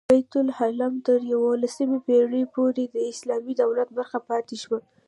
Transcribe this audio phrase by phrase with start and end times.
[0.09, 0.33] بیت
[0.79, 4.77] لحم تر یوولسمې پېړۍ پورې د اسلامي دولت برخه پاتې شو.